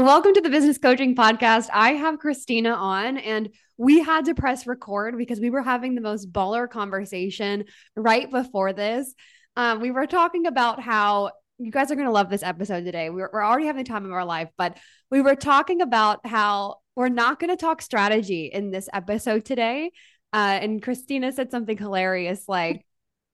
[0.00, 1.68] Welcome to the Business Coaching Podcast.
[1.70, 6.00] I have Kristina on, and we had to press record because we were having the
[6.00, 9.14] most baller conversation right before this.
[9.56, 13.10] Um, we were talking about how you guys are going to love this episode today.
[13.10, 14.78] We're, we're already having the time of our life, but
[15.10, 19.90] we were talking about how we're not going to talk strategy in this episode today.
[20.32, 22.86] Uh, and Kristina said something hilarious like,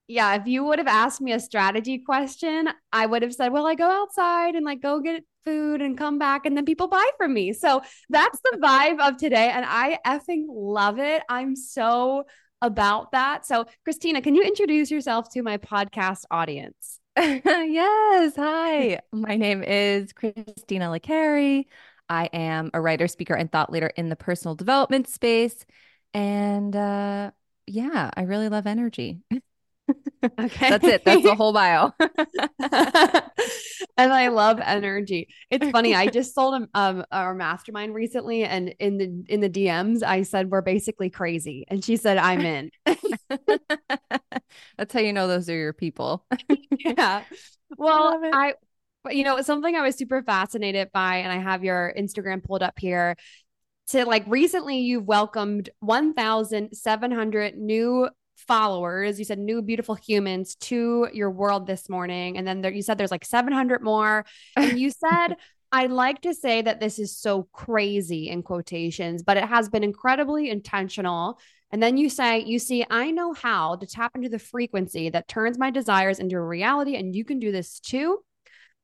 [0.09, 3.67] yeah, if you would have asked me a strategy question, I would have said, well,
[3.67, 7.09] I go outside and like go get food and come back and then people buy
[7.17, 7.53] from me.
[7.53, 9.51] So that's the vibe of today.
[9.51, 11.23] And I effing love it.
[11.29, 12.25] I'm so
[12.63, 13.47] about that.
[13.47, 17.01] So, Kristina, can you introduce yourself to my podcast audience?
[17.17, 18.35] yes.
[18.37, 19.01] Hi.
[19.13, 21.65] My name is Kristina Licare.
[22.09, 25.67] I am a writer, speaker, and thought leader in the personal development space.
[26.15, 27.33] And uh,
[27.67, 29.23] yeah, I really love energy.
[30.39, 30.71] Okay.
[30.71, 31.05] That's it.
[31.05, 31.93] That's the whole bio.
[33.97, 35.29] and I love energy.
[35.51, 35.95] It's funny.
[35.95, 40.51] I just sold um, our mastermind recently, and in the in the DMs, I said
[40.51, 42.71] we're basically crazy, and she said I'm in.
[44.77, 46.27] That's how you know those are your people.
[46.79, 47.23] yeah.
[47.77, 48.55] Well, I,
[49.05, 52.63] I, you know, something I was super fascinated by, and I have your Instagram pulled
[52.63, 53.17] up here.
[53.91, 58.09] To like recently, you've welcomed 1,700 new
[58.47, 59.19] followers.
[59.19, 62.37] You said new beautiful humans to your world this morning.
[62.39, 64.25] And then there, you said there's like 700 more.
[64.57, 65.37] And you said,
[65.73, 69.85] I like to say that this is so crazy in quotations, but it has been
[69.85, 71.39] incredibly intentional.
[71.71, 75.29] And then you say, You see, I know how to tap into the frequency that
[75.29, 76.97] turns my desires into a reality.
[76.97, 78.21] And you can do this too.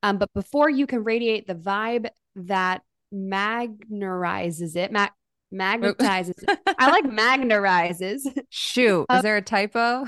[0.03, 2.83] Um, but before you can radiate the vibe that
[3.15, 5.09] magnerizes it, ma-
[5.55, 6.43] magnetizes.
[6.79, 8.21] I like magnerizes.
[8.51, 10.07] Shoot, is uh, there a typo?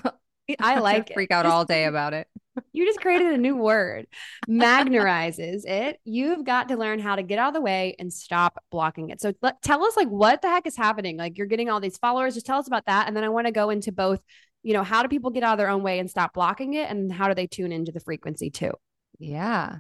[0.59, 2.29] I like freak out all day about it.
[2.73, 4.07] You just created a new word.
[4.49, 5.99] Magnerizes it.
[6.05, 9.21] You've got to learn how to get out of the way and stop blocking it.
[9.21, 11.17] So let, tell us like what the heck is happening?
[11.17, 12.35] Like you're getting all these followers.
[12.35, 13.09] Just tell us about that.
[13.09, 14.21] And then I want to go into both,
[14.63, 16.89] you know, how do people get out of their own way and stop blocking it?
[16.89, 18.73] And how do they tune into the frequency too?
[19.19, 19.79] Yeah.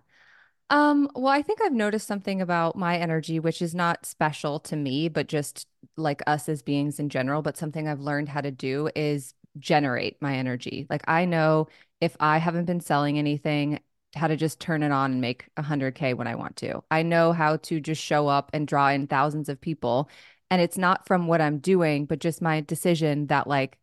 [0.70, 4.76] Um, well, I think I've noticed something about my energy, which is not special to
[4.76, 5.66] me, but just
[5.96, 7.42] like us as beings in general.
[7.42, 10.86] But something I've learned how to do is generate my energy.
[10.90, 11.68] Like I know
[12.00, 13.80] if I haven't been selling anything,
[14.16, 16.82] how to just turn it on and make 100K when I want to.
[16.90, 20.08] I know how to just show up and draw in thousands of people.
[20.50, 23.78] And it's not from what I'm doing, but just my decision that, like,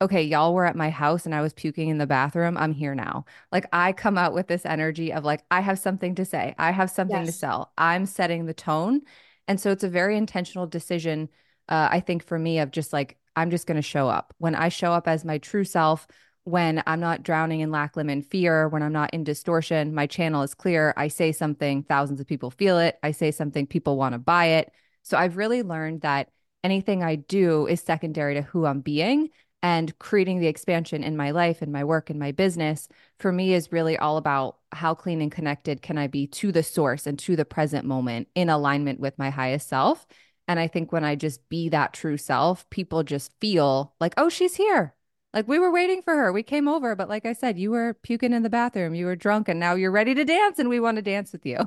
[0.00, 2.56] okay, y'all were at my house and I was puking in the bathroom.
[2.56, 3.24] I'm here now.
[3.52, 6.54] Like I come out with this energy of like, I have something to say.
[6.58, 7.26] I have something yes.
[7.26, 7.72] to sell.
[7.78, 9.02] I'm setting the tone.
[9.46, 11.28] And so it's a very intentional decision,
[11.68, 14.34] uh, I think, for me, of just like, I'm just going to show up.
[14.38, 16.06] When I show up as my true self,
[16.44, 20.42] when I'm not drowning in lack, limit, fear, when I'm not in distortion, my channel
[20.42, 20.92] is clear.
[20.96, 22.98] I say something, thousands of people feel it.
[23.02, 24.72] I say something, people want to buy it.
[25.02, 26.30] So I've really learned that
[26.62, 29.30] anything I do is secondary to who I'm being
[29.64, 32.86] and creating the expansion in my life and my work and my business
[33.18, 36.62] for me is really all about how clean and connected can I be to the
[36.62, 40.06] source and to the present moment in alignment with my highest self.
[40.46, 44.28] And I think when I just be that true self, people just feel like, oh,
[44.28, 44.94] she's here.
[45.32, 46.30] Like we were waiting for her.
[46.30, 49.16] We came over, but like I said, you were puking in the bathroom, you were
[49.16, 51.60] drunk, and now you're ready to dance, and we want to dance with you.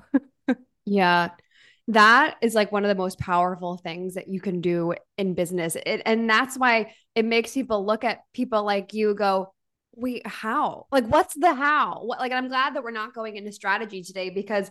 [0.86, 1.32] yeah
[1.88, 5.76] that is like one of the most powerful things that you can do in business.
[5.76, 9.54] It, and that's why it makes people look at people like you go,
[9.96, 10.86] wait, how?
[10.92, 12.02] Like, what's the how?
[12.04, 14.70] What, like, I'm glad that we're not going into strategy today because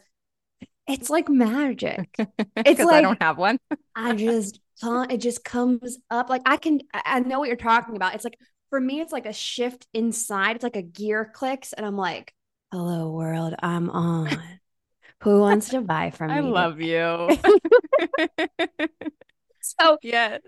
[0.87, 2.15] it's like magic.
[2.57, 3.59] It's like I don't have one.
[3.97, 6.29] I just it just comes up.
[6.29, 8.15] Like I can I know what you're talking about.
[8.15, 8.39] It's like
[8.71, 10.57] for me, it's like a shift inside.
[10.57, 12.35] It's like a gear clicks, and I'm like,
[12.73, 14.29] hello world, I'm on.
[15.23, 16.49] Who wants to buy from I me?
[16.49, 17.29] I love you.
[19.61, 20.39] so, yeah.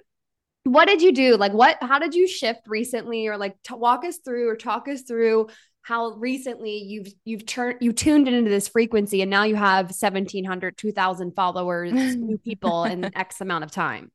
[0.64, 1.36] What did you do?
[1.36, 4.88] Like, what, how did you shift recently, or like to walk us through or talk
[4.88, 5.48] us through
[5.88, 10.76] how recently you've you've turned you tuned into this frequency and now you have 1700
[10.76, 14.10] 2000 followers new people in x amount of time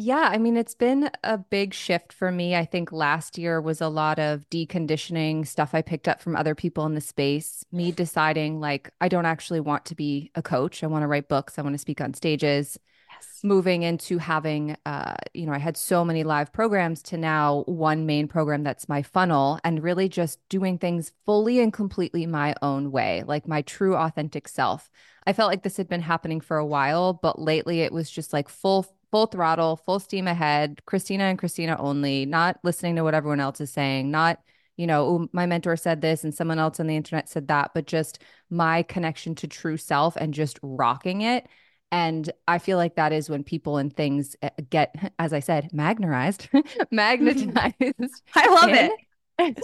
[0.00, 2.54] yeah, I mean, it's been a big shift for me.
[2.54, 6.54] I think last year was a lot of deconditioning stuff I picked up from other
[6.54, 10.84] people in the space, me deciding like, I don't actually want to be a coach.
[10.84, 12.78] I want to write books, I want to speak on stages.
[13.10, 13.40] Yes.
[13.42, 18.06] Moving into having, uh, you know, I had so many live programs to now one
[18.06, 22.92] main program that's my funnel and really just doing things fully and completely my own
[22.92, 24.90] way, like my true authentic self.
[25.26, 28.32] I felt like this had been happening for a while, but lately it was just
[28.32, 33.14] like full full throttle, full steam ahead, Kristina and Kristina only, not listening to what
[33.14, 34.40] everyone else is saying, not,
[34.76, 37.86] you know, my mentor said this and someone else on the internet said that, but
[37.86, 41.46] just my connection to true self and just rocking it.
[41.90, 45.70] And I feel like that is when people and things eh, get, as I said,
[45.72, 46.48] magnetized,
[46.90, 48.22] magnetized.
[48.34, 48.90] I love in.
[49.38, 49.60] it.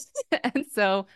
[0.54, 1.06] and so,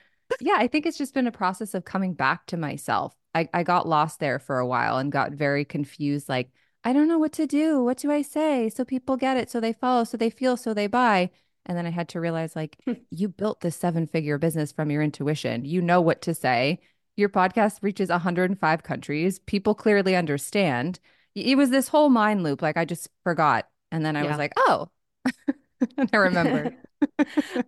[0.40, 3.14] yeah, I think it's just been a process of coming back to myself.
[3.34, 6.28] I, I got lost there for a while and got very confused.
[6.28, 6.50] Like,
[6.84, 7.82] I don't know what to do.
[7.82, 8.68] What do I say?
[8.68, 9.50] So people get it.
[9.50, 10.04] So they follow.
[10.04, 10.56] So they feel.
[10.56, 11.30] So they buy.
[11.66, 12.94] And then I had to realize like, hmm.
[13.10, 15.64] you built this seven figure business from your intuition.
[15.64, 16.80] You know what to say.
[17.16, 19.38] Your podcast reaches 105 countries.
[19.40, 21.00] People clearly understand.
[21.34, 22.62] It was this whole mind loop.
[22.62, 23.68] Like, I just forgot.
[23.90, 24.28] And then I yeah.
[24.28, 24.88] was like, oh,
[26.12, 26.74] I remember.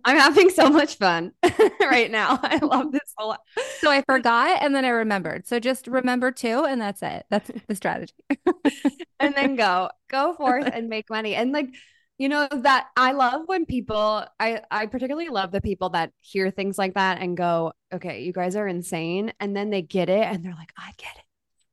[0.05, 1.31] I'm having so much fun
[1.81, 2.39] right now.
[2.43, 3.39] I love this a lot.
[3.79, 5.47] So I forgot and then I remembered.
[5.47, 7.25] So just remember too, and that's it.
[7.29, 8.13] That's the strategy.
[9.19, 11.35] and then go, go forth and make money.
[11.35, 11.69] And like,
[12.17, 16.51] you know, that I love when people, I, I particularly love the people that hear
[16.51, 19.33] things like that and go, okay, you guys are insane.
[19.39, 21.23] And then they get it and they're like, I get it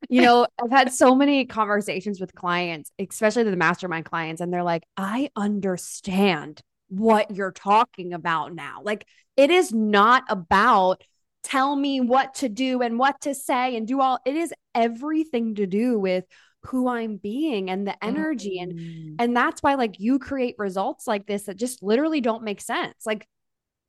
[0.08, 4.62] you know, I've had so many conversations with clients, especially the mastermind clients, and they're
[4.62, 8.80] like, I understand what you're talking about now.
[8.82, 9.06] Like,
[9.36, 11.02] it is not about
[11.44, 15.54] tell me what to do and what to say and do all, it is everything
[15.54, 16.24] to do with
[16.64, 18.58] who I'm being and the energy.
[18.60, 18.70] Mm.
[18.70, 22.60] And and that's why like you create results like this that just literally don't make
[22.60, 23.06] sense.
[23.06, 23.26] Like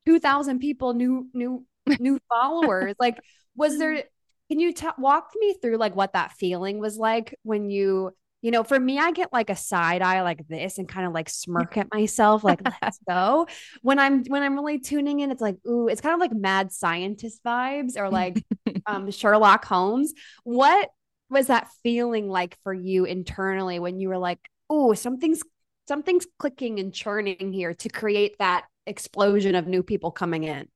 [0.06, 1.66] 2000 people new new
[2.00, 2.96] new followers.
[3.00, 3.20] Like
[3.56, 4.04] was there
[4.50, 8.12] can you t- walk me through like what that feeling was like when you,
[8.42, 11.14] you know, for me, I get like a side eye like this and kind of
[11.14, 13.48] like smirk at myself, like let's go.
[13.82, 16.72] When I'm when I'm really tuning in, it's like ooh, it's kind of like mad
[16.72, 18.44] scientist vibes or like
[18.88, 20.14] um, Sherlock Holmes.
[20.44, 20.90] What
[21.30, 25.44] was that feeling like for you internally when you were like, oh, something's
[25.88, 30.68] something's clicking and churning here to create that explosion of new people coming in?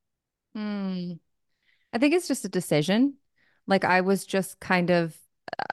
[0.54, 1.14] Hmm.
[1.92, 3.16] I think it's just a decision
[3.68, 5.18] like I was just kind of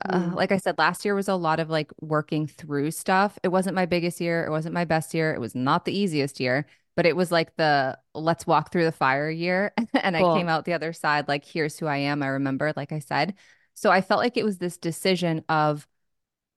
[0.04, 0.34] uh, mm.
[0.34, 3.38] like I said, last year was a lot of like working through stuff.
[3.42, 4.44] It wasn't my biggest year.
[4.44, 5.34] It wasn't my best year.
[5.34, 6.66] It was not the easiest year,
[6.96, 9.72] but it was like the let's walk through the fire year.
[9.94, 10.32] and cool.
[10.32, 12.22] I came out the other side like, here's who I am.
[12.22, 13.34] I remember, like I said.
[13.75, 15.86] So I felt like it was this decision of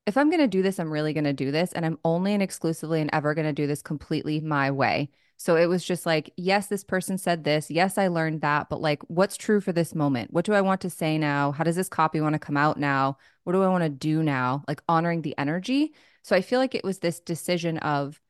[0.05, 1.71] if I'm going to do this, I'm really going to do this.
[1.71, 5.09] And I'm only and exclusively and ever going to do this completely my way.
[5.37, 7.69] So it was just like, yes, this person said this.
[7.69, 8.69] Yes, I learned that.
[8.69, 10.31] But like, what's true for this moment?
[10.31, 11.51] What do I want to say now?
[11.51, 13.17] How does this copy want to come out now?
[13.43, 14.63] What do I want to do now?
[14.67, 15.93] Like, honoring the energy.
[16.21, 18.21] So I feel like it was this decision of,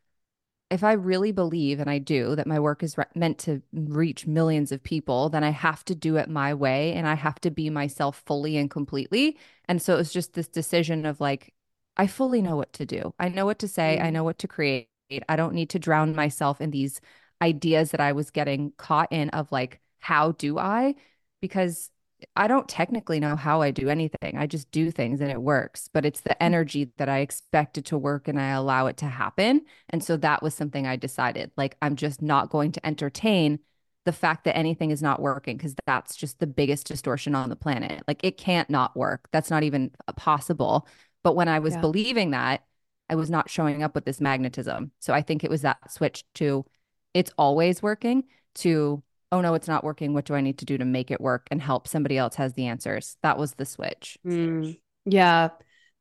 [0.71, 4.25] if I really believe, and I do, that my work is re- meant to reach
[4.25, 7.51] millions of people, then I have to do it my way and I have to
[7.51, 9.37] be myself fully and completely.
[9.65, 11.53] And so it was just this decision of like,
[11.95, 13.13] I fully know what to do.
[13.19, 13.99] I know what to say.
[13.99, 14.13] I mm.
[14.13, 14.89] know what to create.
[15.27, 17.01] I don't need to drown myself in these
[17.41, 20.95] ideas that I was getting caught in of like, how do I?
[21.41, 21.89] Because
[22.35, 24.37] I don't technically know how I do anything.
[24.37, 26.37] I just do things and it works, but it's the mm.
[26.39, 29.61] energy that I expect it to work and I allow it to happen.
[29.89, 33.59] And so that was something I decided like, I'm just not going to entertain
[34.05, 37.55] the fact that anything is not working because that's just the biggest distortion on the
[37.55, 38.03] planet.
[38.07, 39.29] Like, it can't not work.
[39.31, 40.87] That's not even possible.
[41.23, 41.81] But when I was yeah.
[41.81, 42.65] believing that,
[43.09, 44.91] I was not showing up with this magnetism.
[44.99, 46.65] So I think it was that switch to
[47.13, 48.23] it's always working
[48.55, 50.13] to oh no, it's not working.
[50.13, 52.53] What do I need to do to make it work and help somebody else has
[52.53, 53.17] the answers?
[53.23, 54.17] That was the switch.
[54.25, 55.49] Mm, yeah.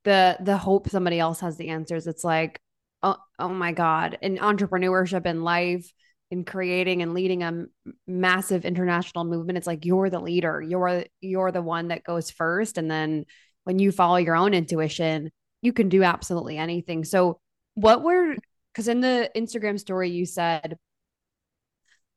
[0.04, 2.06] The the hope somebody else has the answers.
[2.06, 2.60] It's like,
[3.02, 4.18] oh, oh my God.
[4.20, 5.90] In entrepreneurship and life,
[6.30, 7.64] in creating and leading a
[8.06, 10.60] massive international movement, it's like you're the leader.
[10.60, 12.76] You're you're the one that goes first.
[12.76, 13.24] And then
[13.64, 15.30] when you follow your own intuition,
[15.62, 17.04] you can do absolutely anything.
[17.04, 17.40] So,
[17.74, 18.36] what were
[18.72, 20.76] because in the Instagram story you said,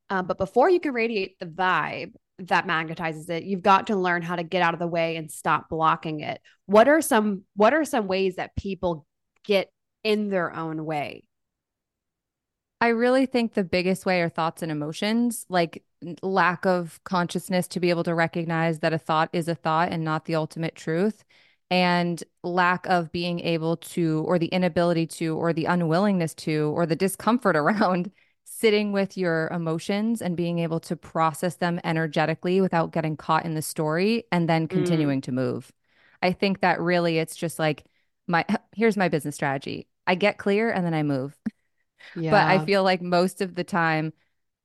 [0.09, 4.21] uh, but before you can radiate the vibe that magnetizes it, you've got to learn
[4.21, 6.41] how to get out of the way and stop blocking it.
[6.65, 9.05] What are some What are some ways that people
[9.43, 9.71] get
[10.03, 11.23] in their own way?
[12.81, 15.83] I really think the biggest way are thoughts and emotions, like
[16.21, 20.03] lack of consciousness to be able to recognize that a thought is a thought and
[20.03, 21.23] not the ultimate truth
[21.71, 26.85] and lack of being able to, or the inability to, or the unwillingness to, or
[26.85, 28.11] the discomfort around
[28.45, 33.55] sitting with your emotions and being able to process them energetically without getting caught in
[33.55, 34.69] the story and then mm.
[34.69, 35.23] continuing mm.
[35.23, 35.71] to move.
[36.21, 37.85] I think that really it's just like
[38.27, 38.45] my
[38.75, 39.87] here's my business strategy.
[40.07, 41.35] I get clear and then I move.
[42.15, 42.31] Yeah.
[42.31, 44.13] But I feel like most of the time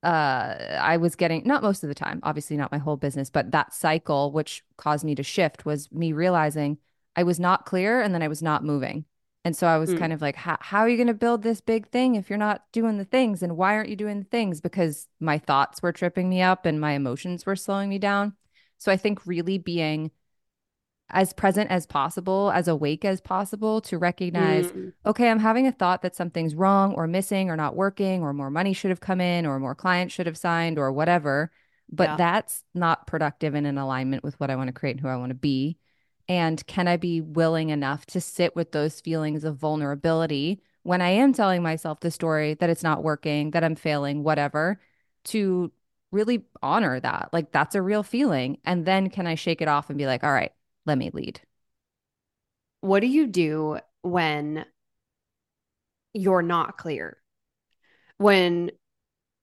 [0.03, 3.51] uh I was getting not most of the time, obviously not my whole business, but
[3.53, 6.79] that cycle which caused me to shift was me realizing
[7.21, 9.05] I was not clear and then I was not moving.
[9.45, 9.99] And so I was mm.
[9.99, 12.39] kind of like, how, how are you going to build this big thing if you're
[12.39, 13.43] not doing the things?
[13.43, 14.63] And why aren't you doing the things?
[14.63, 18.33] Because my thoughts were tripping me up and my emotions were slowing me down.
[18.79, 20.13] So I think really being
[21.11, 24.95] as present as possible, as awake as possible to recognize, mm.
[25.05, 28.51] okay, I'm having a thought that something's wrong or missing or not working or more
[28.51, 31.51] money should have come in or more clients should have signed or whatever.
[31.93, 32.17] But yeah.
[32.17, 35.17] that's not productive and in alignment with what I want to create and who I
[35.17, 35.77] want to be.
[36.31, 41.09] And can I be willing enough to sit with those feelings of vulnerability when I
[41.09, 44.81] am telling myself the story that it's not working, that I'm failing, whatever,
[45.25, 45.73] to
[46.13, 47.31] really honor that?
[47.33, 48.59] Like that's a real feeling.
[48.65, 50.53] And then can I shake it off and be like, all right,
[50.87, 51.41] let me lead?
[52.81, 54.65] What do you do when
[56.15, 57.17] you're not clear?
[58.19, 58.71] When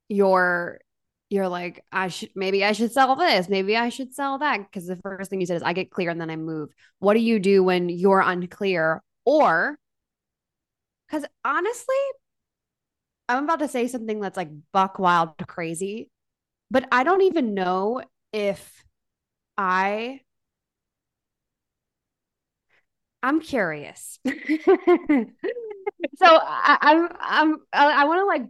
[0.07, 0.79] you're
[1.29, 4.59] you're like, I should maybe I should sell this, maybe I should sell that.
[4.59, 6.69] Because the first thing you said is I get clear and then I move.
[6.99, 9.03] What do you do when you're unclear?
[9.25, 9.77] Or
[11.07, 11.95] because honestly,
[13.29, 16.09] I'm about to say something that's like buck wild crazy,
[16.71, 18.83] but I don't even know if
[19.57, 20.21] I
[23.23, 24.19] I'm curious.
[24.25, 24.31] so
[26.21, 28.43] I, I'm I'm I, I want to like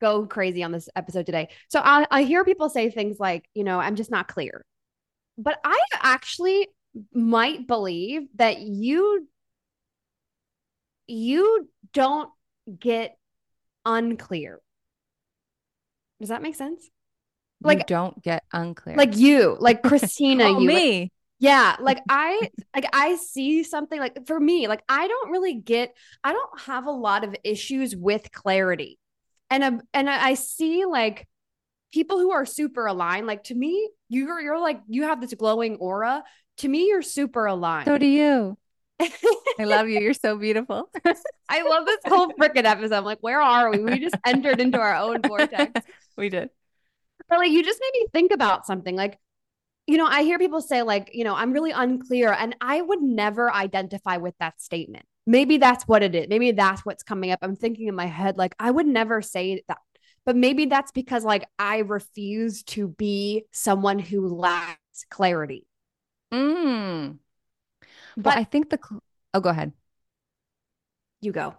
[0.00, 1.48] go crazy on this episode today.
[1.68, 4.64] So I, I hear people say things like, you know, I'm just not clear.
[5.36, 6.68] But I actually
[7.12, 9.28] might believe that you
[11.06, 12.30] you don't
[12.78, 13.16] get
[13.84, 14.60] unclear.
[16.20, 16.90] Does that make sense?
[17.62, 18.96] Like you don't get unclear.
[18.96, 21.00] Like you, like oh, Kristina, oh, you me.
[21.00, 25.54] Like, yeah, like I like I see something like for me, like I don't really
[25.54, 28.98] get I don't have a lot of issues with clarity
[29.50, 31.26] and um, and I see like
[31.92, 33.26] people who are super aligned.
[33.26, 36.22] Like to me, you're you're like you have this glowing aura.
[36.58, 37.86] To me, you're super aligned.
[37.86, 38.58] So do you.
[39.00, 40.00] I love you.
[40.00, 40.90] You're so beautiful.
[41.48, 42.92] I love this whole freaking episode.
[42.92, 43.78] I'm like, where are we?
[43.78, 45.80] We just entered into our own vortex.
[46.16, 46.50] we did.
[47.28, 48.96] But like, you just made me think about something.
[48.96, 49.18] Like,
[49.86, 52.32] you know, I hear people say, like, you know, I'm really unclear.
[52.32, 56.26] And I would never identify with that statement maybe that's what it is.
[56.28, 57.40] Maybe that's what's coming up.
[57.42, 59.78] I'm thinking in my head, like, I would never say that.
[60.24, 65.66] But maybe that's because, like, I refuse to be someone who lacks clarity.
[66.32, 67.18] Mm.
[68.16, 68.78] But I think the,
[69.34, 69.72] oh, go ahead.
[71.20, 71.54] You go.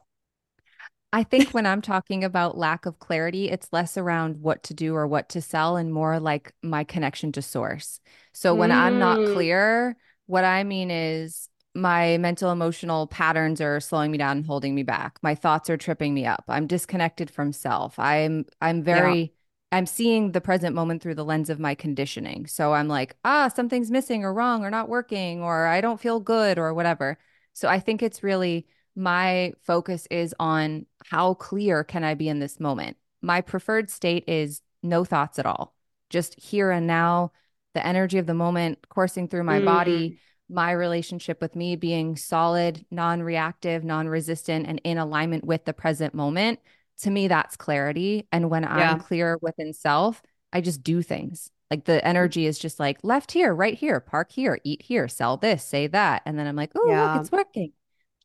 [1.14, 4.96] I think when I'm talking about lack of clarity, it's less around what to do
[4.96, 8.00] or what to sell and more like my connection to source.
[8.34, 8.76] So when mm.
[8.76, 9.34] I'm not mm.
[9.34, 9.96] clear,
[10.26, 11.50] what I mean is
[11.80, 15.20] my mental emotional patterns are slowing me down and holding me back.
[15.22, 16.44] My thoughts are tripping me up.
[16.48, 17.98] I'm disconnected from self.
[17.98, 19.78] I'm i'm very yeah.
[19.78, 22.48] i'm seeing the present moment through the lens of my conditioning.
[22.48, 26.20] So i'm like ah something's missing or wrong or not working or i don't feel
[26.20, 27.18] good or whatever.
[27.54, 32.40] So i think it's really my focus is on how clear can i be in
[32.40, 32.98] this moment?
[33.22, 35.76] My preferred state is no thoughts at all.
[36.10, 37.32] Just here and now
[37.74, 39.66] the energy of the moment coursing through my mm.
[39.66, 40.20] body
[40.50, 45.74] my relationship with me being solid, non reactive, non resistant, and in alignment with the
[45.74, 46.60] present moment,
[47.02, 48.28] to me, that's clarity.
[48.32, 48.92] And when yeah.
[48.92, 51.52] I'm clear within self, I just do things.
[51.70, 52.08] Like the mm-hmm.
[52.08, 55.88] energy is just like left here, right here, park here, eat here, sell this, say
[55.88, 56.24] that.
[56.26, 57.14] And then I'm like, oh, yeah.
[57.14, 57.74] look, it's working.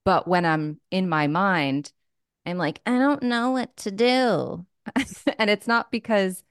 [0.04, 1.92] But when I'm in my mind,
[2.46, 4.66] I'm like, I don't know what to do.
[5.38, 6.42] and it's not because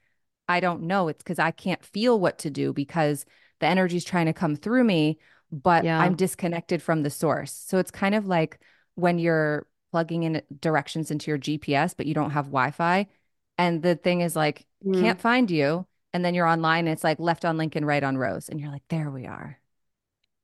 [0.48, 3.26] I don't know, it's because I can't feel what to do because
[3.60, 5.20] the energy is trying to come through me
[5.54, 6.00] but yeah.
[6.00, 7.52] I'm disconnected from the source.
[7.52, 8.60] So it's kind of like
[8.96, 13.08] when you're plugging in directions into your GPS, but you don't have Wi Fi.
[13.60, 15.00] And the thing is like, mm.
[15.00, 15.86] can't find you.
[16.12, 18.50] And then you're online and it's like left on Lincoln, right on Rose.
[18.50, 19.60] And you're like, there we are.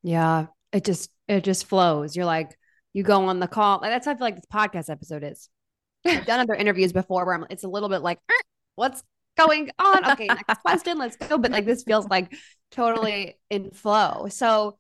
[0.04, 0.48] Yeah.
[0.72, 2.16] It just, it just flows.
[2.16, 2.58] You're like,
[2.94, 3.80] you go on the call.
[3.80, 5.50] That's how I feel like this podcast episode is.
[6.06, 8.42] I've done other interviews before where I'm, it's a little bit like, eh,
[8.76, 9.04] what's
[9.38, 10.12] going on?
[10.12, 11.38] Okay, next question, let's go.
[11.38, 12.34] But like this feels like
[12.72, 14.28] totally in flow.
[14.30, 14.79] So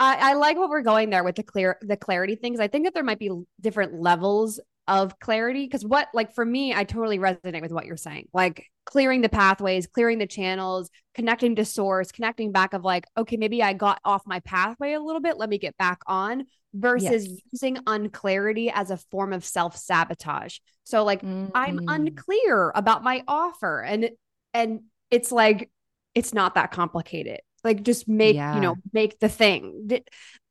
[0.00, 2.58] I, I like what we're going there with the clear the clarity things.
[2.58, 3.30] I think that there might be
[3.60, 7.96] different levels of clarity because what like for me i totally resonate with what you're
[7.96, 13.04] saying like clearing the pathways clearing the channels connecting to source connecting back of like
[13.16, 16.44] okay maybe i got off my pathway a little bit let me get back on
[16.74, 17.38] versus yes.
[17.52, 21.46] using unclarity as a form of self-sabotage so like mm-hmm.
[21.54, 21.94] i'm mm.
[21.94, 24.10] unclear about my offer and
[24.54, 24.80] and
[25.10, 25.70] it's like
[26.16, 28.54] it's not that complicated like just make yeah.
[28.54, 29.88] you know make the thing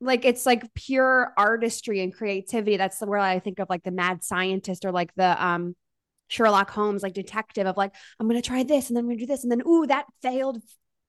[0.01, 4.23] like it's like pure artistry and creativity that's where i think of like the mad
[4.23, 5.75] scientist or like the um
[6.27, 9.25] sherlock holmes like detective of like i'm gonna try this and then i'm gonna do
[9.25, 10.61] this and then ooh that failed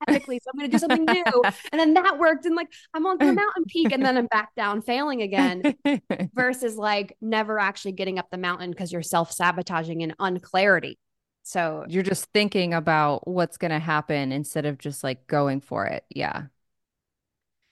[0.09, 0.39] epically.
[0.43, 1.25] So I'm going to do something new.
[1.73, 2.47] And then that worked.
[2.47, 5.77] And like, I'm on the mountain peak and then I'm back down, failing again
[6.35, 10.99] versus like never actually getting up the mountain because you're self sabotaging and unclarity.
[11.43, 15.87] So you're just thinking about what's going to happen instead of just like going for
[15.87, 16.05] it.
[16.11, 16.45] Yeah.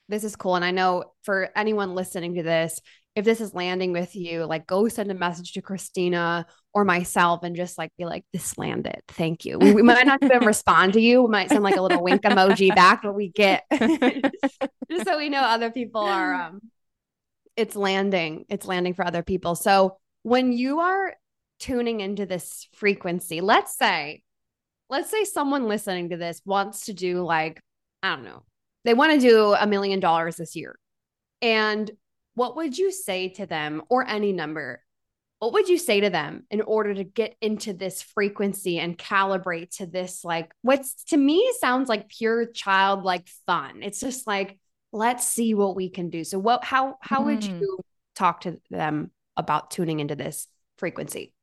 [0.07, 0.55] This is cool.
[0.55, 2.81] And I know for anyone listening to this,
[3.15, 7.43] if this is landing with you, like go send a message to Kristina or myself
[7.43, 9.01] and just like be like, this landed.
[9.07, 9.59] Thank you.
[9.59, 11.23] We, we might not even respond to you.
[11.23, 15.29] We might send like a little wink emoji back, but we get just so we
[15.29, 16.61] know other people are um
[17.55, 18.45] it's landing.
[18.47, 19.53] It's landing for other people.
[19.55, 21.13] So when you are
[21.59, 24.23] tuning into this frequency, let's say,
[24.89, 27.61] let's say someone listening to this wants to do like,
[28.01, 28.43] I don't know,
[28.85, 30.77] they want to do a million dollars this year.
[31.41, 31.89] And
[32.35, 34.83] what would you say to them or any number?
[35.39, 39.77] What would you say to them in order to get into this frequency and calibrate
[39.77, 40.23] to this?
[40.25, 43.83] Like, what's to me sounds like pure childlike fun.
[43.83, 44.57] It's just like,
[44.91, 46.23] let's see what we can do.
[46.23, 47.25] So, what, how, how mm.
[47.25, 47.59] would hmm.
[47.59, 47.79] you
[48.15, 50.47] talk to them about tuning into this
[50.77, 51.33] frequency?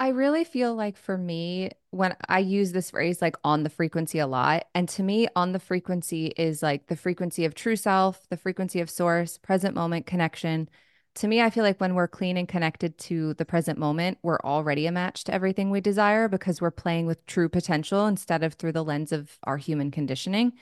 [0.00, 4.18] I really feel like for me, when I use this phrase like on the frequency
[4.18, 8.26] a lot, and to me, on the frequency is like the frequency of true self,
[8.30, 10.70] the frequency of source, present moment connection.
[11.16, 14.40] To me, I feel like when we're clean and connected to the present moment, we're
[14.40, 18.54] already a match to everything we desire because we're playing with true potential instead of
[18.54, 20.54] through the lens of our human conditioning.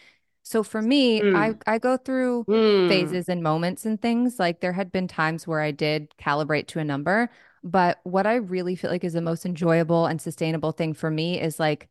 [0.42, 1.37] So for me, mm.
[1.37, 2.88] I I go through mm.
[2.88, 4.38] phases and moments and things.
[4.40, 7.30] Like there had been times where I did calibrate to a number,
[7.70, 11.40] but what I really feel like is the most enjoyable and sustainable thing for me
[11.40, 11.88] is like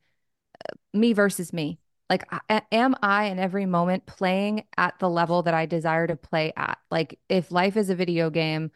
[0.94, 1.80] me versus me.
[2.10, 2.24] Like,
[2.72, 6.80] am I in every moment playing at the level that I desire to play at?
[6.90, 8.72] Like, if life is a video game,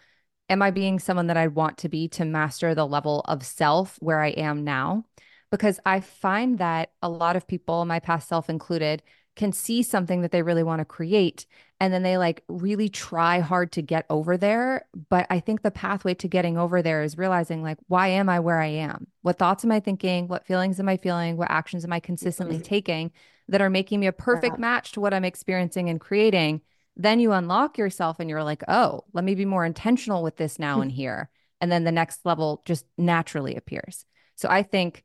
[0.49, 3.97] am I being someone that I want to be to master the level of self
[4.01, 5.05] where I am now?
[5.49, 9.01] Because I find that a lot of people, my past self included,
[9.35, 11.45] can see something that they really want to create
[11.81, 15.71] and then they like really try hard to get over there but i think the
[15.71, 19.07] pathway to getting over there is realizing like why am i where i am?
[19.23, 20.27] What thoughts am i thinking?
[20.27, 21.35] What feelings am i feeling?
[21.35, 22.63] What actions am i consistently mm-hmm.
[22.63, 23.11] taking
[23.49, 24.61] that are making me a perfect yeah.
[24.61, 26.61] match to what i'm experiencing and creating?
[26.95, 30.59] Then you unlock yourself and you're like oh let me be more intentional with this
[30.59, 31.29] now and here.
[31.59, 34.05] And then the next level just naturally appears.
[34.35, 35.03] So i think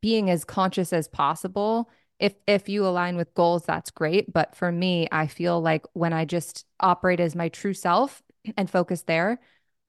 [0.00, 4.32] being as conscious as possible if if you align with goals that's great.
[4.32, 8.22] But for me i feel like when i just operate as my true self
[8.56, 9.40] and focus there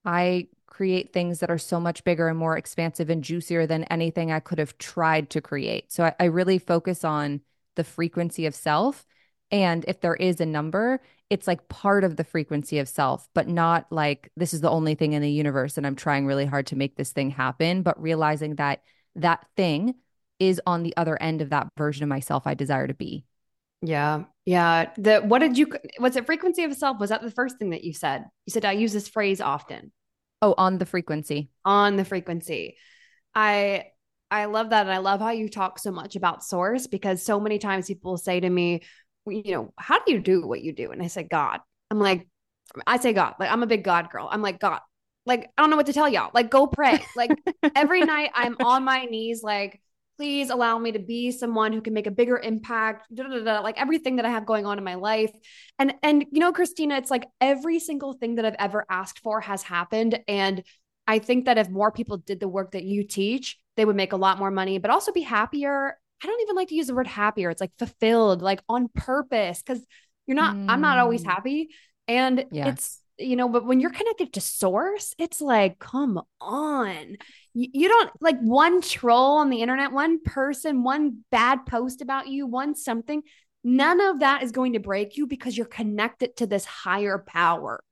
[0.06, 4.32] i create things that are so much bigger and more expansive and juicier than anything
[4.32, 5.92] i could have tried to create.
[5.92, 7.42] So i, I really focus on
[7.76, 9.06] the frequency of self.
[9.52, 13.48] And if there is a number it's like part of the frequency of self but
[13.48, 16.68] not like this is the only thing in the universe and i'm trying really hard
[16.68, 18.82] to make this thing happen but realizing that
[19.16, 19.96] that thing
[20.40, 23.26] is on the other end of that version of myself I desire to be.
[23.82, 24.24] Yeah.
[24.46, 24.92] Yeah.
[24.98, 27.00] The what did you was it frequency of self?
[27.00, 28.26] Was that the first thing that you said?
[28.46, 29.92] You said I use this phrase often.
[30.42, 31.50] Oh, on the frequency.
[31.66, 32.78] On the frequency.
[33.36, 33.86] I
[34.30, 37.40] I love that and I love how you talk so much about source because so
[37.40, 38.82] many times people say to me,
[39.26, 40.92] you know, how do you do what you do?
[40.92, 41.60] And I say God.
[41.92, 42.28] I'm like
[42.86, 43.36] I say God.
[43.40, 44.28] Like I'm a big God girl.
[44.32, 44.80] I'm like God.
[45.26, 46.32] Like I don't know what to tell y'all.
[46.34, 47.06] Like go pray.
[47.16, 47.32] Like
[47.76, 49.82] every night I'm on my knees like
[50.18, 53.60] please allow me to be someone who can make a bigger impact da, da, da,
[53.62, 55.32] like everything that i have going on in my life
[55.80, 59.40] and and you know kristina it's like every single thing that i've ever asked for
[59.40, 60.64] has happened and
[61.08, 64.14] i think that if more people did the work that you teach they would make
[64.14, 66.96] a lot more money but also be happier i don't even like to use the
[66.96, 69.86] word happier it's like fulfilled like on purpose because
[70.26, 70.66] you're not mm.
[70.68, 71.28] i'm not always mm.
[71.28, 71.70] happy
[72.08, 72.68] and yes.
[72.68, 77.18] it's you know, but when you're connected to source, it's like, come on.
[77.54, 82.28] You, you, don't like one troll on the internet, one person, one bad post about
[82.28, 83.24] you, one something.
[83.64, 87.84] None of that is going to break you because you're connected to this higher power.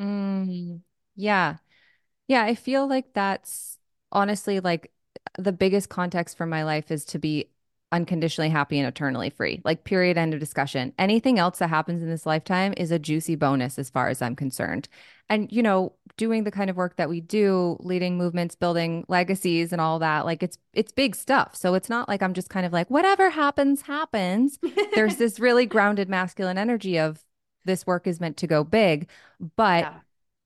[0.00, 0.80] Mm,
[1.16, 1.56] yeah.
[2.28, 2.44] Yeah.
[2.44, 3.76] I feel like that's
[4.12, 4.92] honestly like
[5.38, 7.50] the biggest context for my life is to be
[7.92, 9.60] unconditionally happy and eternally free.
[9.64, 10.92] Like, period, end of discussion.
[10.98, 14.36] Anything else that happens in this lifetime is a juicy bonus as far as I'm
[14.36, 14.88] concerned.
[15.28, 19.72] And, you know, doing the kind of work that we do, leading movements, building legacies
[19.72, 21.54] and all that, like it's it's big stuff.
[21.56, 24.58] So it's not like I'm just kind of like, whatever happens, happens.
[24.94, 27.24] There's this really grounded masculine energy of
[27.64, 29.08] this work is meant to go big.
[29.56, 29.94] But yeah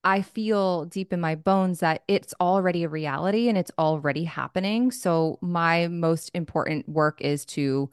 [0.05, 4.91] I feel deep in my bones that it's already a reality and it's already happening.
[4.91, 7.89] So, my most important work is to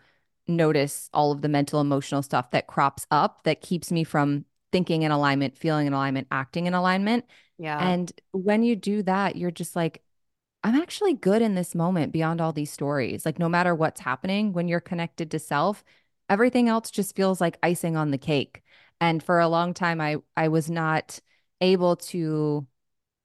[0.46, 5.02] notice all of the mental, emotional stuff that crops up that keeps me from thinking
[5.02, 7.24] in alignment, feeling in alignment, acting in alignment.
[7.58, 7.78] Yeah.
[7.78, 10.02] And when you do that, you're just like,
[10.64, 13.26] I'm actually good in this moment beyond all these stories.
[13.26, 15.84] Like, no matter what's happening, when you're connected to self,
[16.28, 18.62] Everything else just feels like icing on the cake.
[19.02, 21.20] And for a long time I I was not
[21.62, 22.66] able to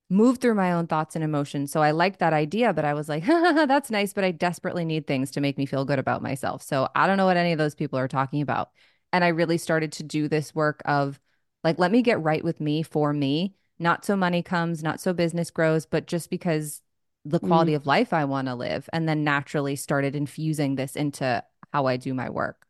[0.10, 1.72] move through my own thoughts and emotions.
[1.72, 5.06] So I liked that idea, but I was like, that's nice, but I desperately need
[5.06, 6.62] things to make me feel good about myself.
[6.62, 8.70] So I don't know what any of those people are talking about.
[9.12, 11.20] And I really started to do this work of
[11.64, 13.56] like, let me get right with me for me.
[13.80, 16.82] Not so money comes, not so business grows, but just because
[17.26, 17.76] the quality mm.
[17.76, 18.90] of life I want to live.
[18.94, 22.66] And then naturally started infusing this into how I do my work.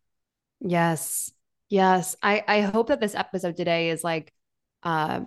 [0.60, 1.32] Yes.
[1.70, 2.16] Yes.
[2.24, 4.34] I, I hope that this episode today is like
[4.84, 5.22] uh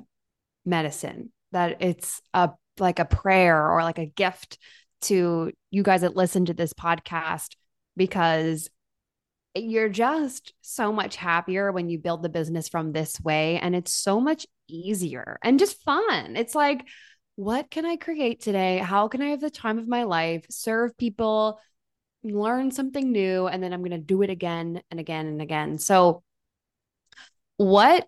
[0.65, 4.59] medicine that it's a like a prayer or like a gift
[5.03, 7.57] to you guys that listen to this podcast
[7.97, 8.69] because
[9.55, 13.93] you're just so much happier when you build the business from this way and it's
[13.93, 16.37] so much easier and just fun.
[16.37, 16.87] It's like
[17.37, 18.79] what can I create today?
[18.79, 21.59] How can I have the time of my life, serve people,
[22.23, 25.79] learn something new and then I'm going to do it again and again and again.
[25.79, 26.23] So
[27.57, 28.07] what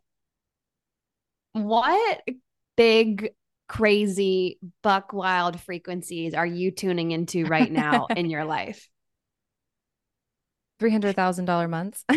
[1.52, 2.22] what
[2.76, 3.30] big
[3.68, 8.88] crazy buck wild frequencies are you tuning into right now in your life?
[10.78, 12.04] $300,000 months.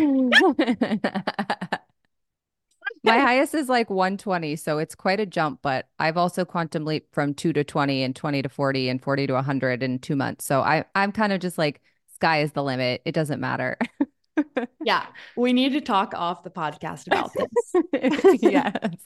[3.04, 7.14] My highest is like 120, so it's quite a jump, but I've also quantum leaped
[7.14, 10.44] from 2 to 20 and 20 to 40 and 40 to 100 in 2 months.
[10.44, 11.80] So I I'm kind of just like
[12.14, 13.02] sky is the limit.
[13.04, 13.78] It doesn't matter.
[14.84, 18.42] yeah, we need to talk off the podcast about this.
[18.42, 18.96] yes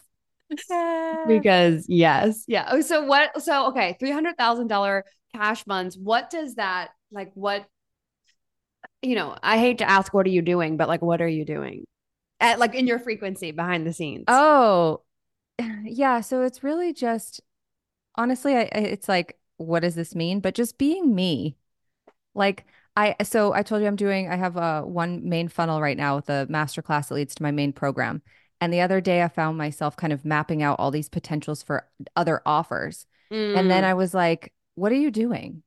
[1.28, 2.68] because yes, yeah.
[2.70, 3.42] Oh, so what?
[3.42, 5.96] So okay, three hundred thousand dollar cash funds.
[5.96, 7.30] What does that like?
[7.34, 7.66] What
[9.02, 9.36] you know?
[9.42, 10.76] I hate to ask, what are you doing?
[10.76, 11.84] But like, what are you doing?
[12.40, 14.24] At like in your frequency behind the scenes.
[14.28, 15.02] Oh,
[15.84, 16.20] yeah.
[16.20, 17.40] So it's really just
[18.16, 20.40] honestly, I, it's like, what does this mean?
[20.40, 21.56] But just being me,
[22.34, 22.64] like.
[22.96, 26.16] I so I told you I'm doing I have a one main funnel right now
[26.16, 28.20] with a masterclass that leads to my main program.
[28.60, 31.86] And the other day, I found myself kind of mapping out all these potentials for
[32.16, 33.06] other offers.
[33.32, 33.58] Mm.
[33.58, 33.86] And then mm.
[33.86, 35.62] I was like, what are you doing?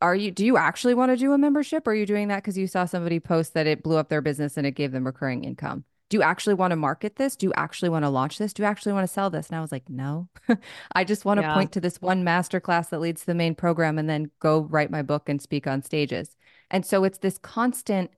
[0.00, 1.86] Are you, do you actually want to do a membership?
[1.86, 4.22] Or are you doing that because you saw somebody post that it blew up their
[4.22, 5.84] business and it gave them recurring income?
[6.08, 7.34] Do you actually want to market this?
[7.36, 8.52] Do you actually want to launch this?
[8.52, 9.48] Do you actually want to sell this?
[9.48, 10.28] And I was like, no,
[10.92, 11.54] I just want to yeah.
[11.54, 14.90] point to this one masterclass that leads to the main program and then go write
[14.90, 16.36] my book and speak on stages.
[16.70, 18.10] And so it's this constant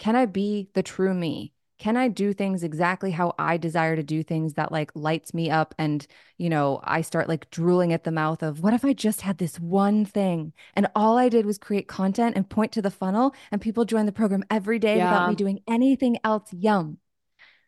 [0.00, 1.52] can I be the true me?
[1.80, 5.50] Can I do things exactly how I desire to do things that like lights me
[5.50, 5.74] up?
[5.78, 9.22] And, you know, I start like drooling at the mouth of what if I just
[9.22, 12.90] had this one thing and all I did was create content and point to the
[12.90, 15.10] funnel and people join the program every day yeah.
[15.10, 16.52] without me doing anything else?
[16.52, 16.98] Yum.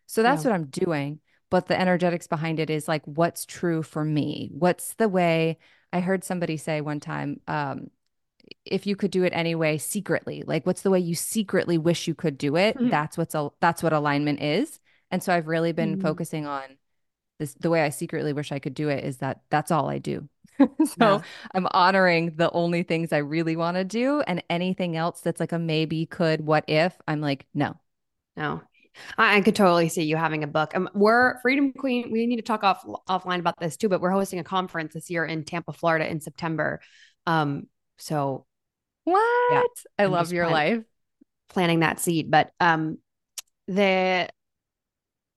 [0.06, 0.50] So that's yeah.
[0.50, 1.20] what I'm doing.
[1.48, 4.50] But the energetics behind it is like, what's true for me?
[4.52, 5.58] What's the way?
[5.90, 7.88] I heard somebody say one time, um,
[8.64, 12.14] if you could do it anyway secretly like what's the way you secretly wish you
[12.14, 12.90] could do it mm-hmm.
[12.90, 16.02] that's what's a that's what alignment is and so i've really been mm-hmm.
[16.02, 16.62] focusing on
[17.38, 19.98] this the way i secretly wish i could do it is that that's all i
[19.98, 20.66] do so
[20.98, 21.20] yeah.
[21.54, 25.52] i'm honoring the only things i really want to do and anything else that's like
[25.52, 27.74] a maybe could what if i'm like no
[28.36, 28.62] no
[29.18, 30.76] I, I could totally see you having a book.
[30.76, 32.10] Um, we're Freedom Queen.
[32.12, 35.10] We need to talk off offline about this too, but we're hosting a conference this
[35.10, 36.80] year in Tampa, Florida, in September.
[37.26, 38.46] Um, so
[39.04, 39.52] what?
[39.52, 39.62] Yeah,
[39.98, 40.84] I I'm love your plan- life.
[41.48, 42.30] Planting that seed.
[42.30, 42.98] But um
[43.68, 44.28] the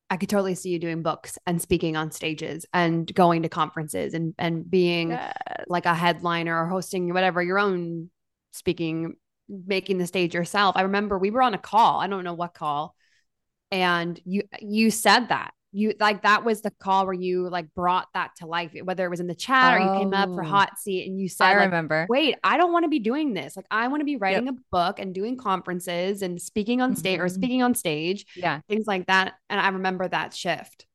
[0.09, 4.13] I could totally see you doing books and speaking on stages and going to conferences
[4.13, 5.35] and and being yes.
[5.67, 8.09] like a headliner or hosting whatever your own
[8.51, 9.15] speaking
[9.47, 10.75] making the stage yourself.
[10.77, 11.99] I remember we were on a call.
[11.99, 12.95] I don't know what call.
[13.71, 18.07] And you you said that you like that was the call where you like brought
[18.13, 20.41] that to life, whether it was in the chat oh, or you came up for
[20.41, 20.47] oh.
[20.47, 23.33] hot seat and you said, I like, remember, wait, I don't want to be doing
[23.33, 23.57] this.
[23.57, 24.55] Like, I want to be writing yep.
[24.55, 27.25] a book and doing conferences and speaking on stage mm-hmm.
[27.25, 28.25] or speaking on stage.
[28.37, 28.61] Yeah.
[28.69, 29.33] Things like that.
[29.49, 30.85] And I remember that shift.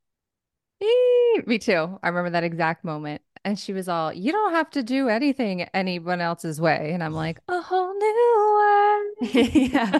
[1.46, 1.98] Me too.
[2.02, 3.20] I remember that exact moment.
[3.44, 6.90] And she was all, You don't have to do anything anyone else's way.
[6.92, 9.34] And I'm like, A whole new world.
[9.54, 9.98] yeah.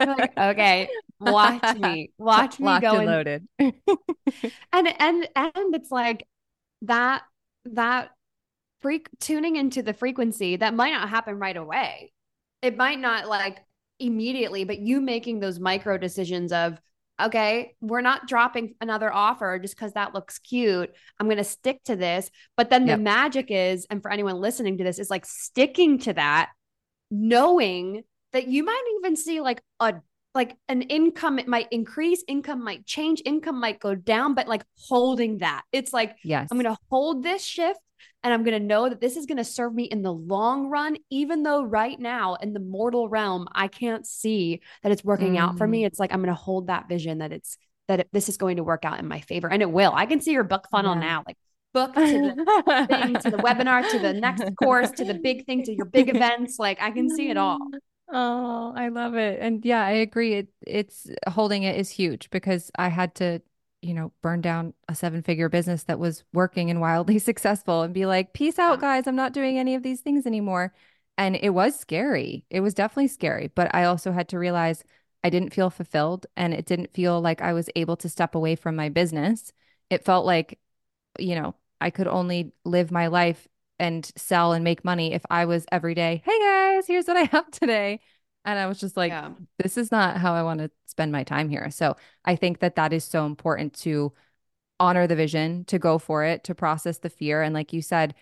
[0.00, 0.88] Like, okay,
[1.20, 2.12] watch me.
[2.18, 3.48] Watch me Locked go and loaded.
[3.58, 3.72] and
[4.72, 6.26] and and it's like
[6.82, 7.22] that
[7.66, 8.10] that
[8.80, 12.12] freak tuning into the frequency that might not happen right away.
[12.62, 13.58] It might not like
[13.98, 16.80] immediately, but you making those micro decisions of
[17.26, 20.90] okay, we're not dropping another offer just because that looks cute.
[21.18, 22.30] I'm going to stick to this.
[22.56, 22.98] But then yep.
[22.98, 26.50] the magic is, and for anyone listening to this, is like sticking to that,
[27.10, 29.94] knowing that you might even see like a
[30.34, 34.64] like an income it might increase income might change income might go down but like
[34.78, 37.78] holding that it's like yes i'm going to hold this shift
[38.22, 40.68] And I'm going to know that this is going to serve me in the long
[40.68, 45.34] run, even though right now in the mortal realm, I can't see that it's working
[45.34, 45.38] mm.
[45.38, 45.82] out for me.
[45.82, 45.86] Mm.
[45.86, 47.56] It's like I'm going to hold that vision that it's
[47.88, 49.50] that it, this is going to work out in my favor.
[49.50, 49.92] And it will.
[49.94, 51.00] I can see your book funnel yeah.
[51.00, 51.24] now.
[51.26, 51.36] Like
[51.72, 55.62] book to the thing to the webinar to the next course to the big thing
[55.64, 57.58] to your big events like i can see it all
[58.12, 62.70] oh i love it and yeah i agree it it's holding it is huge because
[62.78, 63.40] i had to
[63.82, 67.92] you know burn down a seven figure business that was working and wildly successful and
[67.92, 69.06] be like peace out guys.
[69.06, 70.72] I'm not doing any of these things anymore.
[71.18, 72.46] And it was scary.
[72.48, 73.50] It was definitely scary.
[73.54, 74.84] But i also had to realize
[75.24, 78.56] i didn't feel fulfilled and it didn't feel like i was able to step away
[78.56, 79.52] from my business.
[79.90, 80.58] It felt like
[81.18, 85.44] you know I could only live my life and sell and make money if I
[85.46, 88.00] was every day, hey guys, here's what I have today.
[88.44, 89.30] And I was just like, yeah.
[89.58, 91.70] this is not how I want to spend my time here.
[91.70, 94.12] So I think that that is so important to
[94.80, 97.42] honor the vision, to go for it, to process the fear.
[97.42, 98.14] And like you said,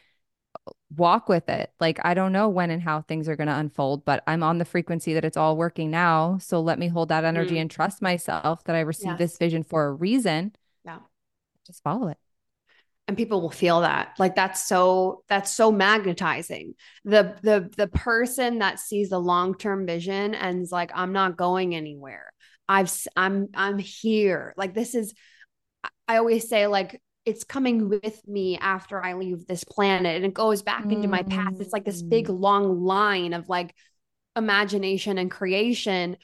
[0.94, 1.72] walk with it.
[1.80, 4.58] Like, I don't know when and how things are going to unfold, but I'm on
[4.58, 6.38] the frequency that it's all working now.
[6.38, 7.62] So let me hold that energy mm.
[7.62, 9.30] and trust myself that I received yes.
[9.30, 10.54] this vision for a reason.
[10.84, 10.98] Yeah.
[11.66, 12.18] Just follow it
[13.10, 14.14] and people will feel that.
[14.20, 16.74] Like that's so that's so magnetizing.
[17.04, 21.74] The the the person that sees the long-term vision and is like i'm not going
[21.74, 22.32] anywhere.
[22.68, 24.54] I've i'm i'm here.
[24.56, 25.12] Like this is
[26.06, 30.32] i always say like it's coming with me after i leave this planet and it
[30.32, 30.92] goes back mm.
[30.92, 31.60] into my past.
[31.60, 32.40] It's like this big mm.
[32.40, 33.74] long line of like
[34.36, 36.16] imagination and creation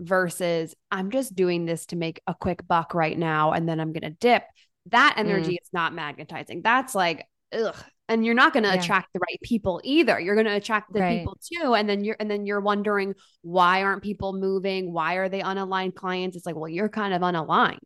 [0.00, 3.94] versus i'm just doing this to make a quick buck right now and then i'm
[3.94, 4.42] going to dip
[4.90, 5.62] that energy mm.
[5.62, 6.62] is not magnetizing.
[6.62, 7.76] That's like, ugh.
[8.08, 8.80] And you're not going to yeah.
[8.80, 10.20] attract the right people either.
[10.20, 11.18] You're going to attract the right.
[11.18, 11.74] people too.
[11.74, 14.92] And then you're, and then you're wondering why aren't people moving?
[14.92, 16.36] Why are they unaligned clients?
[16.36, 17.80] It's like, well, you're kind of unaligned.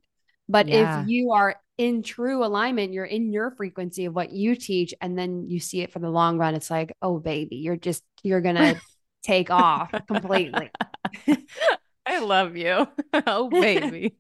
[0.47, 1.03] But yeah.
[1.03, 5.17] if you are in true alignment, you're in your frequency of what you teach, and
[5.17, 8.43] then you see it for the long run, it's like, oh, baby, you're just, you're
[8.43, 8.79] going to
[9.23, 10.71] take off completely.
[12.07, 12.87] I love you.
[13.27, 14.15] oh, baby.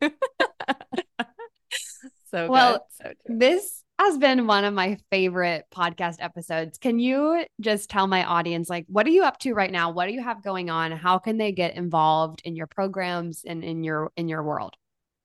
[2.31, 6.79] So well, so this has been one of my favorite podcast episodes.
[6.79, 9.91] Can you just tell my audience, like, what are you up to right now?
[9.91, 10.93] What do you have going on?
[10.93, 14.77] How can they get involved in your programs and in your in your world?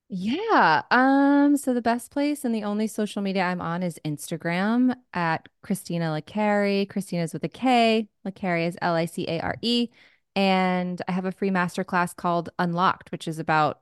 [0.08, 0.84] Yeah.
[0.92, 5.50] Um, so the best place and the only social media I'm on is Instagram at
[5.64, 6.88] Kristina LiCare.
[6.88, 8.08] Kristina's with a K.
[8.26, 9.90] LiCare is L-I-C-A-R-E.
[10.36, 13.82] And I have a free masterclass called Unlocked, which is about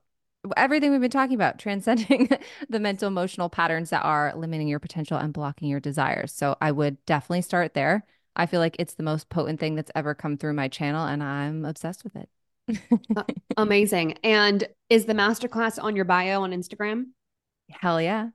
[0.58, 2.30] everything we've been talking about, transcending
[2.70, 6.32] the mental emotional patterns that are limiting your potential and blocking your desires.
[6.32, 8.06] So I would definitely start there.
[8.36, 11.22] I feel like it's the most potent thing that's ever come through my channel and
[11.22, 12.30] I'm obsessed with it.
[13.58, 14.18] amazing.
[14.24, 17.08] And is the masterclass on your bio on Instagram?
[17.70, 18.30] Hell yeah.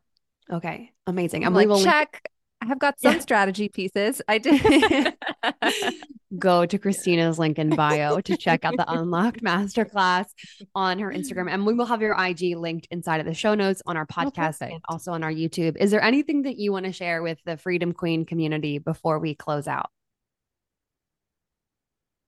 [0.51, 0.93] Okay.
[1.07, 1.45] Amazing.
[1.45, 2.31] I'm like, check.
[2.61, 3.21] I have got some yeah.
[3.21, 4.21] strategy pieces.
[4.27, 5.15] I did.
[6.39, 10.27] Go to Kristina's link in bio to check out the Unlocked Masterclass
[10.75, 11.51] on her Instagram.
[11.51, 14.13] And we will have your IG linked inside of the show notes on our oh,
[14.13, 15.77] podcast oh, and also on our YouTube.
[15.77, 19.35] Is there anything that you want to share with the Freedom Queen community before we
[19.35, 19.91] close out?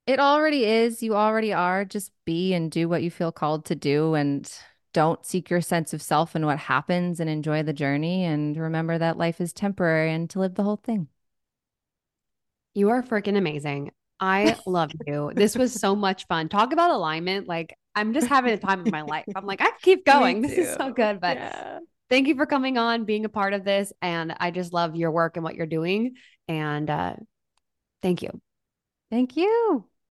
[0.06, 1.02] It already is.
[1.02, 1.84] You already are.
[1.84, 4.14] Just be and do what you feel called to do.
[4.14, 4.50] And
[4.92, 8.98] don't seek your sense of self and what happens and enjoy the journey and remember
[8.98, 11.08] that life is temporary and to live the whole thing.
[12.74, 13.92] You are freaking amazing.
[14.18, 15.32] I love you.
[15.34, 16.48] This was so much fun.
[16.48, 17.48] Talk about alignment.
[17.48, 19.24] Like I'm just having the time of my life.
[19.34, 20.42] I'm like, I keep going.
[20.42, 21.20] This is so good.
[21.20, 21.78] But yeah.
[22.08, 23.92] thank you for coming on, being a part of this.
[24.02, 26.14] And I just love your work and what you're doing.
[26.48, 27.14] And uh,
[28.02, 28.40] thank you.
[29.10, 29.89] Thank you.